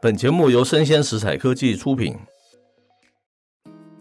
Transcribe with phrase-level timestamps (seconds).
[0.00, 2.14] 本节目由生鲜食材科技出品，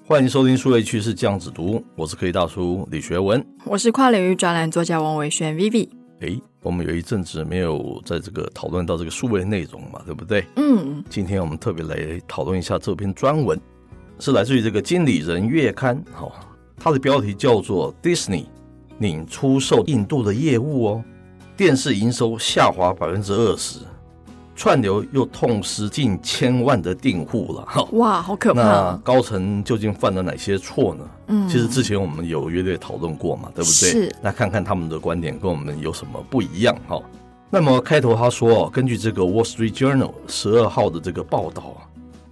[0.05, 5.89] 欢迎收听数位趋势酱子读，我是科技大叔李学文，我是跨领域专栏作家王伟轩 Vivi。
[6.19, 10.45] 哎，我们有一阵子没有在这个讨论到这个数位内容嘛，对不对？
[10.57, 13.59] 嗯，今天我们特别来讨论一下这篇专文，
[14.19, 16.31] 是来自于这个《经理人月刊》好。
[16.77, 18.45] 它的标题叫做 “Disney
[18.99, 21.03] 领出售印度的业务哦，
[21.57, 23.79] 电视营收下滑百分之二十，
[24.57, 28.61] 串流又痛失近千万的订户了。”哈，哇，好可怕！
[28.61, 31.05] 那高层究竟犯了哪些错呢？
[31.27, 33.91] 嗯，其实之前我们有约略讨论过嘛，对不对？
[33.91, 34.15] 是。
[34.21, 36.75] 那看看他们的观点跟我们有什么不一样？
[36.87, 36.99] 哈，
[37.49, 41.85] 那么开头他说，根据这个《Wall Street Journal》十二号的这个报道啊，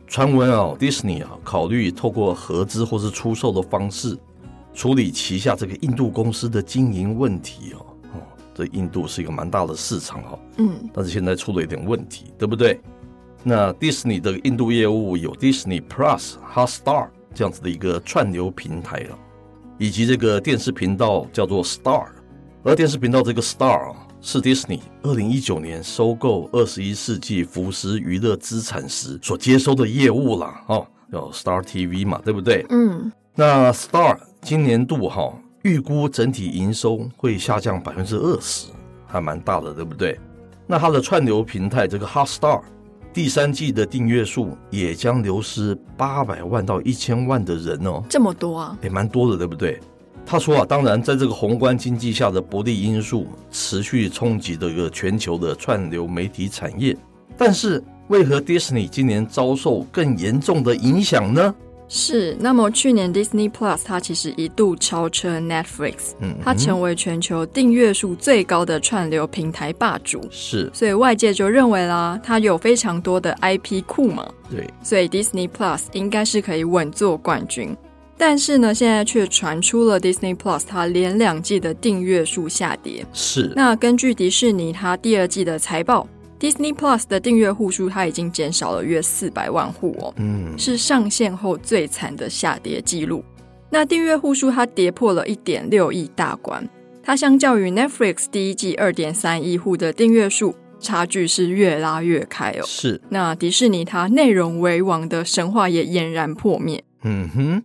[0.08, 4.18] 传闻啊，Disney 啊考虑透过合资或是出售的方式。
[4.74, 7.95] 处理旗下这个印度公司的经营问题哦，哦，
[8.56, 12.80] 这印度是一个蛮大的市场哈，嗯，但是现在出了一点问题，对不对？
[13.44, 19.20] 那迪士尼的印度业务有 Disney Plus、Hotstar 这样子的一个串流平台了，
[19.78, 22.08] 以及这个电视频道叫做 Star，
[22.64, 32.66] 而电视频道这个 Star 啊，是 Disney 二零一九年收购二十一世纪福斯娱乐资产时所接收的业务了，哦，叫 Star TV 嘛，对不对？
[32.70, 34.18] 嗯，那 Star。
[34.42, 35.34] 今年度哈
[35.66, 38.68] 预估整体营收会下降百分之二十，
[39.08, 40.16] 还蛮大的，对不对？
[40.68, 42.62] 那它的串流平台这个 Hotstar
[43.12, 49.80] 第三季的订阅数也将流失八百万到一千万的人哦，这么多啊，也蛮多的，对不对？
[50.24, 56.96] 他说啊，当然在这个宏观经济下的不利因素持续冲击这个全球的串流媒体产业，
[57.36, 61.56] 但是为何 Disney 今年遭受更严重的影响呢？
[61.88, 70.20] 是，那么去年 Disney Plus 它其实一度超车 Netflix，嗯，它成为全球订阅数最高的串流平台霸主。
[70.32, 77.76] 是，所以外界就认为啦，它有非常多的 IP 库嘛，对，所以 Disney Plus 应该是可以稳坐冠军。
[78.18, 83.06] 但是呢，现在却传出了 Disney Plus 它连两季的订阅数下跌。
[83.12, 86.08] 是，那根据迪士尼它第二季的财报。
[86.40, 93.24] Disney Plus 的订阅户数，它已经减少了约四百万户哦，嗯，是上线后最惨的下跌记录。
[93.70, 96.68] 那订阅户数它跌破了一点六亿大关，
[97.02, 102.64] 它相较于 Netflix 第一季二点三亿户的订阅数，差距是越拉越开哦。
[102.66, 106.84] 是，那迪士尼它内容为王的神话也俨然破灭。
[107.04, 107.64] 嗯哼，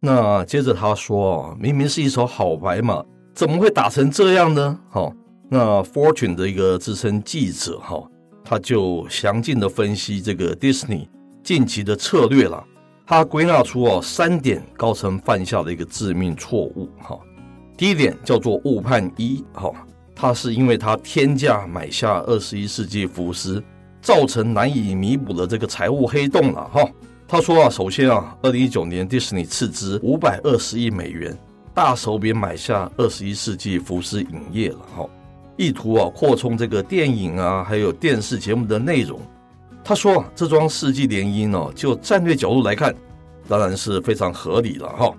[0.00, 3.04] 那接着他说，明明是一手好牌嘛，
[3.34, 4.78] 怎么会打成这样呢？
[4.90, 5.12] 好，
[5.48, 8.08] 那 Fortune 的一个资深记者哈。
[8.44, 11.08] 他就详尽的分析这个 Disney
[11.42, 12.62] 近期的策略了，
[13.06, 17.18] 他归纳出哦三点高层犯下的一个致命错误哈。
[17.76, 19.70] 第一点叫做误判一哈，
[20.14, 23.62] 他是因为他天价买下二十一世纪福斯，
[24.00, 26.88] 造成难以弥补的这个财务黑洞了哈。
[27.26, 31.36] 他说啊，首先啊，二零一九年 Disney 斥资五百二十亿美元，
[31.72, 35.08] 大手笔买下二十一世纪福斯影业了哈。
[35.56, 39.20] 意图啊扩充这个电影啊，还有电视节目的内容。
[39.84, 42.94] 他说这桩世纪联姻哦，就战略角度来看，
[43.48, 45.12] 当然是非常合理了哈。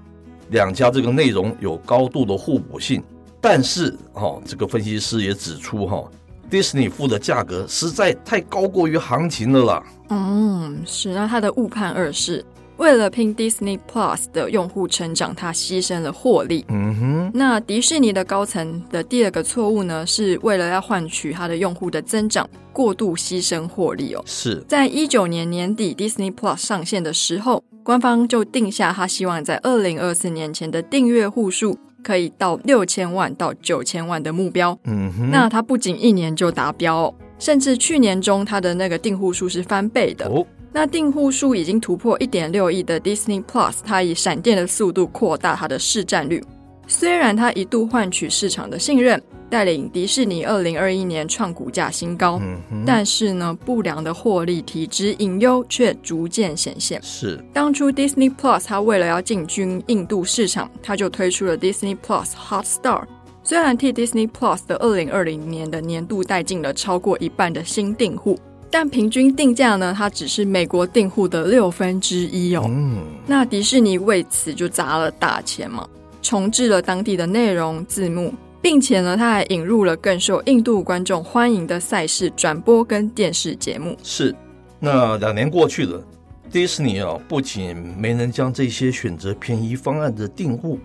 [0.50, 3.04] 两家这个内容有高度的互补性，
[3.42, 6.04] 但是哈，这个分析师也指出哈，
[6.50, 9.84] 迪士尼付的价格实在太高过于行情了啦。
[10.10, 12.44] 嗯，是，那他的误判二是。
[12.78, 16.66] 为了拼 Disney Plus 的用户成长，他牺牲了获利。
[16.70, 17.32] 嗯哼。
[17.34, 24.24] 那迪士尼的高层的第二个错误呢，是为了要换取他的用户的增长，过度牺牲获利哦。
[24.26, 34.78] 是在一九年年底 Disney Plus 上线的时候，官方就定下他希望在二零二四年前的订阅户数可以到六千万到九千万的目标。
[34.86, 35.30] 嗯哼。
[35.30, 40.26] 那他不仅一年就达标哦，甚至去年中他的那个订户数是翻倍的。
[40.28, 40.46] 哦。
[40.74, 46.44] 那订户数已经突破一点六亿的 Disney Plus，它以闪电的速度扩大它的市占率。
[46.88, 49.22] 虽然它一度换取市场的信任，
[49.52, 52.42] 带领迪士尼二零二一年创股价新高，
[52.72, 57.00] 嗯，但是呢，不良的获利体质隐忧却逐渐显现。
[57.04, 63.04] 是当初 Disney Plus 它为了要进军印度市场，它就推出了 Disney Plus Hotstar。
[63.44, 68.40] 虽然替 Disney Plus 的二零二零年的年度带进了超过一半的新订户，
[68.74, 72.66] 但平均定价呢，它只是美国订户的六分之一哦。
[72.68, 75.88] 嗯，那迪士尼为此就砸了大钱嘛，
[76.24, 78.34] 重置了当地的内容字幕，
[78.64, 83.96] 并且呢，它还引入了更受印度观众欢迎的赛事转播跟电视节目。
[84.02, 84.36] 是，
[84.80, 86.04] 那两年过去了，
[86.52, 90.80] 迪士尼啊，不仅没能将这些选择便宜方案的订户。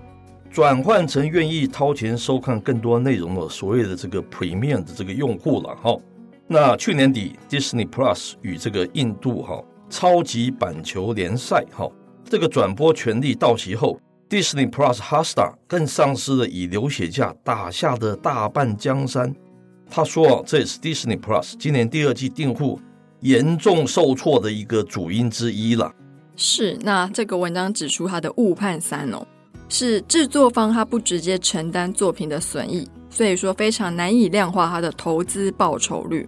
[0.51, 5.97] 转换成愿意掏钱收看更多内容的所谓的这个 Premium 的这个用户了哈。
[6.51, 11.87] 那去年底，Disney Plus 与这个印度哈超级板球联赛哈
[12.25, 14.01] 这个转播权利到期后
[14.31, 19.35] ，Disney Plus Hasta 更丧失了以流血价打下的大半江山。
[19.91, 22.81] 他说，这也是 Disney Plus 今年第二季订户
[23.21, 25.95] 严重受挫的一个主因之一了。
[26.35, 29.27] 是，那这个文章指出他的误判三哦。
[29.71, 36.27] 是制作方他不直接承担作品的损益，所以说非常难以量化他的投资报酬率。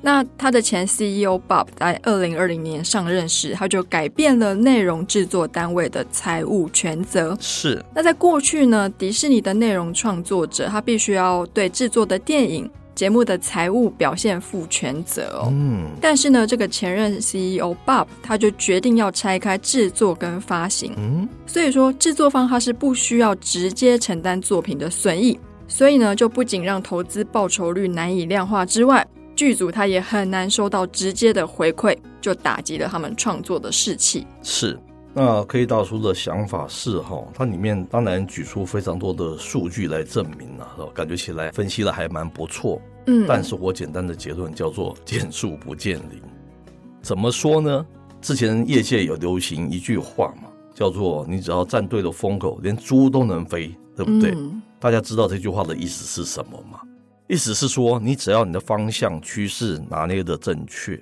[0.00, 7.36] 那他的前 CEO Bob 在二零二零年上任时，他就改变了内容制作单位的财务权责。
[7.40, 7.84] 是。
[7.94, 12.70] 那在过去呢，迪士尼的内容创作者他必须要对制作的电影。
[12.94, 29.06] 节目的财务表现负全责哦，嗯，但是呢，这个前任 CEO Bob 他就决定要拆开制作跟发行，嗯，所以说制作方他是不需要直接承担作品的损益，所以呢，就不仅让投资报酬率难以量化之外，
[29.38, 34.26] 剧组他也很难收到直接的回馈，就打击了他们创作的士气。
[34.42, 34.76] 是。
[35.14, 42.80] 那可以大叔的想法是哈，它里面当然举出非常多的数据来证明了，感觉起来分析的还蛮不错。
[43.06, 46.20] 嗯，但是我简单的结论叫做见树不见林。
[47.00, 47.86] 怎么说呢？
[48.20, 54.32] 之前业界有流行一句话嘛，叫做你只要站对了风口，连猪都能飞，对不对？
[54.32, 56.80] 嗯，大家知道这句话的意思是什么吗？
[57.28, 60.98] 意思是说，你只要你的方向趋势拿捏的正确。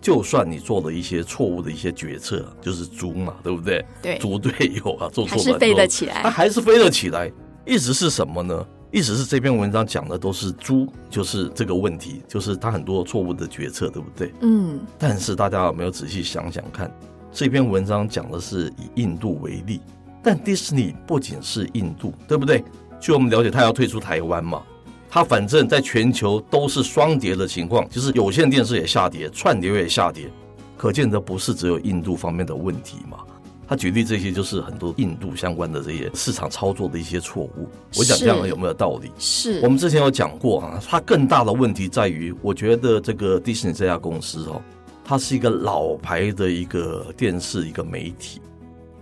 [0.00, 3.84] 就算你做了一些错误的一些决策，就是猪嘛，对不对？
[4.02, 4.52] 对，猪队
[4.84, 7.32] 友啊，做错了还是飞得起来，它还是飞得起来。
[7.66, 8.66] 意思是什么呢？
[8.92, 14.32] 意思是这篇文章讲的都是猪，就是这个问题，就是他很多错误的决策，对不对？
[14.42, 14.78] 嗯。
[14.98, 16.94] 但是大家有没有仔细想想看？
[17.32, 19.80] 这篇文章讲的是以印度为例，
[20.22, 22.62] 但迪士尼不仅是印度，对不对？
[23.00, 24.62] 据我们了解，他要退出台湾嘛。
[25.10, 30.30] 它反正在全球都是双跌的情况，就是有线电视也下跌，串流也下跌，
[30.76, 33.18] 可见的不是只有印度方面的问题嘛。
[33.66, 37.68] 他举例这些就是很多印度相关的这些市场操作的一些错误。
[37.98, 39.10] 我讲这样有没有道理？
[39.18, 44.62] 是我们之前有讲过啊，它更大的问题在于，我觉得这个迪士尼这家公司哦，
[45.04, 48.40] 它是一个老牌的一个电视一个媒体，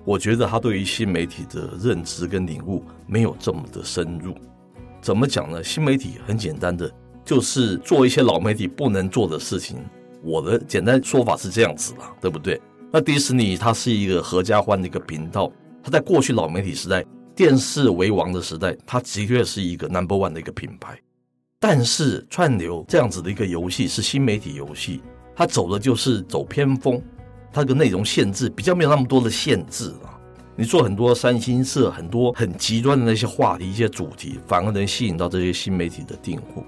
[0.04, 4.34] 我觉得它对于新媒体的认知跟领悟没有这么的深入。
[5.06, 5.62] 怎么讲呢？
[5.62, 6.90] 新媒体很简单的，
[7.24, 9.78] 就是做一些老媒体不能做的事情。
[10.20, 12.60] 我的简单说法是这样子啦，对不对？
[12.92, 15.48] 那迪士尼它是一个合家欢的一个频道，
[15.80, 17.04] 它在过去老媒体时代，
[17.36, 20.98] 电视为王的时代，它的确是一个 number one 的一个品牌。
[21.60, 25.00] 但是串流这样子的一个游戏是新媒体游戏，
[25.36, 27.00] 它走的就是走偏锋，
[27.52, 30.15] 它的内容限制比较没有那么多的限制啊。
[30.58, 36.64] 你做很多三星色，很多很极端的那些话题、一些主题，反而能吸引到这些新媒体的订户。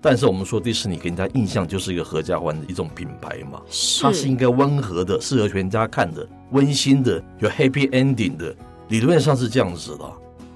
[0.00, 3.60] 但是我们说迪士尼给人家印象就是一个合家欢的一种品牌嘛，
[4.00, 8.54] 它是应该温和的、适合全家看的、温馨的、有 happy ending 的，
[8.88, 10.04] 理论上是这样子的。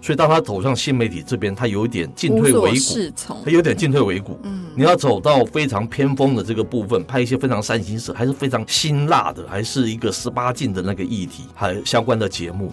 [0.00, 3.12] 所以当他走向新媒体这边，他有一点进退维谷，
[3.45, 4.38] 他有点进退维谷。
[4.45, 12.73] 嗯，你要走到非常偏锋的这个部分，拍一些非常三星色，还是非常辛辣的，还是一个十八禁的那个议题，还有相关的节目，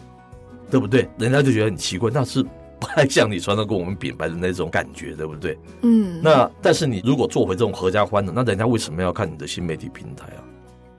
[0.69, 1.09] 对不对？
[1.17, 5.57] 人家就觉得很奇怪，那是不太像你传达给我们品牌的那种感觉，对不对？
[5.81, 6.19] 嗯。
[6.21, 10.43] 那但是你如果做回这种合家欢的，那人家为什么要看你的新媒体平台啊？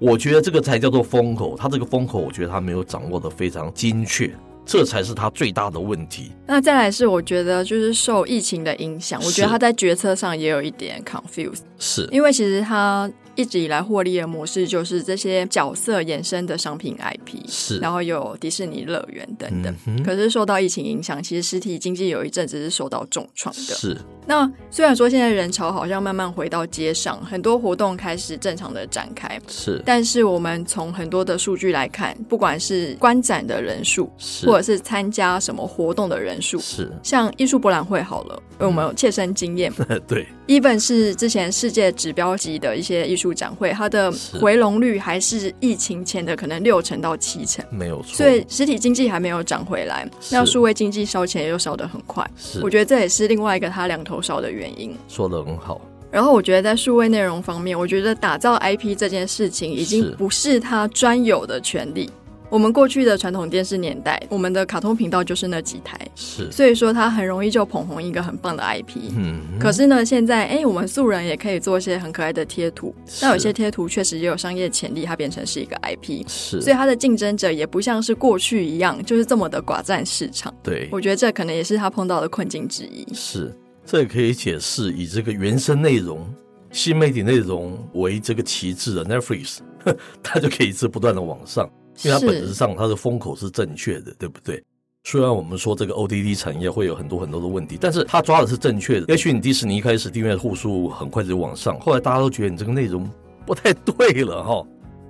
[0.01, 4.35] 我觉得这个才叫做风口，他这个风口，我觉得他没有掌握的非常精确。
[4.65, 6.33] 这才是他最大的问题。
[6.47, 11.63] 那再来是，我觉得就是受疫情的影响，我觉得他在决策上也有一点 confused。
[11.79, 13.11] 是，因为其实他。
[13.37, 19.75] 一直以来获利的模式就是这些角色衍生的商品 IP，是，然后有迪士尼乐园等等。
[19.87, 23.75] 嗯、可是受到疫情影响，其实实体经济有一阵子是受到重创的。
[23.75, 23.97] 是。
[24.27, 29.83] 那虽然说现在人潮好像慢慢回到街上，很多活动开始正常的展开，是。
[29.85, 36.91] 但是我们从很多的数据来看，不管是观展的人数，是，或者是参加什么活动的人数，是。
[37.03, 39.73] 像艺术博览会好了，因为我们有切身经验。
[40.07, 40.25] 对。
[40.47, 43.24] Even 是之前世界指标级的一些艺术。
[43.25, 48.15] 术展会，它的回笼率还是疫情前的可能六成到七成，没有错。
[48.15, 52.29] 所以实体经济还没有涨回来，那数位经济烧钱又烧得很快。
[52.37, 54.95] 是，我觉得这也是另外一个它两头烧的原因。
[55.09, 55.81] 说的很好。
[56.11, 62.11] 然后我觉得在数位内容方面，我觉得打造 IP 这件事情已经不是它专有的权利。
[62.55, 69.11] 我们过去的传统电视年代，我们的卡通频道就是那几台，是，所以说它很容易就捧红一个很棒的 IP。
[69.17, 80.55] 嗯，可是呢，现在哎，我们素人也可以做一些很可爱的贴图，那有些贴图确实也有商业潜力，它变成是一个 IP，是，所以它的竞争者也不像是过去一样，就是这么的寡占市场。
[80.63, 83.05] 对，我觉得这可能也是他碰到的困境之一。
[83.13, 83.53] 是，
[83.85, 86.25] 这也可以解释以这个原生内容、
[86.71, 89.59] 新媒体内容为这个旗帜的 Netflix，
[90.23, 91.69] 它就可以一直不断的往上。
[92.03, 94.63] 因为它本质上它的风口是正确的，对不对？
[95.05, 99.07] 虽然我们说这个 OTT 产业会有很多很多的问题，但是它抓的是正确的。
[99.09, 103.07] 也许你迪士尼一开始订阅户数很快就往上，后来大家都觉得你这个内容
[103.45, 104.67] 不太对了哈。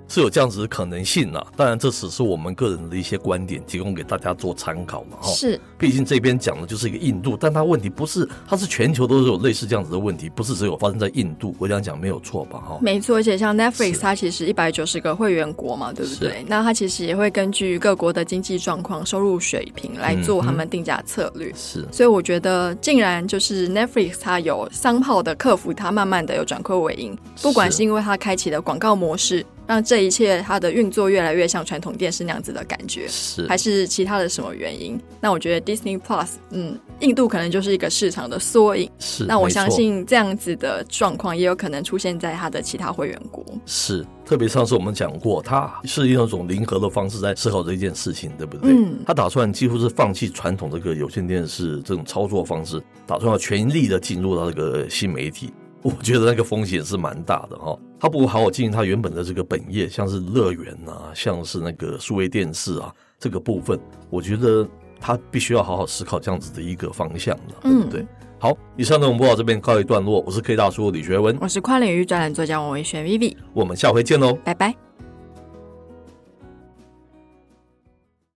[0.07, 5.17] 是有这样子的可能性呐、啊，当然这只是我们个人的一些观点，提供给大家做参考嘛。
[5.21, 11.55] 哈，是，毕竟这边讲的就是一个印度，但它问题不是，它是全球都是有类似这样子的问题，不是只有发生在印度。
[11.57, 12.59] 我这样讲没有错吧？
[12.59, 16.45] 哈，没错，而且像 Netflix，它其实一百九十个会员国嘛，对不对？
[16.47, 21.49] 那它其实也会根据各国的经济状况、收入水平来做他们定价策略。
[21.49, 29.45] 嗯、是，所以我觉得，竟然就是 Netflix 它有商炮的客服，它慢慢的有转亏为盈，不管是因为它开启的广告模式。
[29.67, 34.99] 让这一切它的运作越来越像传统电视那样子的感觉，是还是其他的什么原因？
[35.19, 38.89] 那我觉得 Disney Plus，嗯，印度可能就是一个市场的缩影。
[38.99, 43.43] 是，那我相信这样子的状况也有可能出现在它的其他会员国。
[43.65, 48.71] 是，特别上次我们讲过，它是用一种零和的方式在思考这一件事情，对不对？
[48.71, 55.51] 嗯，他打算几乎是放弃传统这个有线电视这种操作方式，打算要全力的进入到这个新媒体。
[55.93, 64.67] 我觉得那个风险是蛮大的哈，他不如好好经营他原本的这个本业，像是乐园啊，像是那个数位电视啊这个部分，我觉得
[64.99, 68.01] 他必须要好好思考这样子的一个方向了，对不对？
[68.01, 68.07] 嗯、
[68.39, 74.84] 好，以上呢我们播到这边告一段落，我是 K 大叔李学文，我是跨领域专栏作家王维轩 Vivi，我们下回见喽，拜拜。